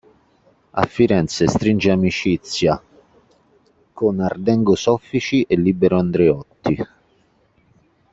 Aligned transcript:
A 0.71 0.85
Firenze 0.87 1.47
stringe 1.47 1.91
amicizia 1.91 2.81
con 3.93 4.19
Ardengo 4.19 4.73
Soffici 4.73 5.43
e 5.43 5.55
Libero 5.57 5.99
Andreotti. 5.99 6.83